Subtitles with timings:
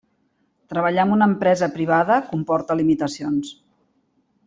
[0.73, 3.53] Treballar amb una empresa privada comporta limitacions.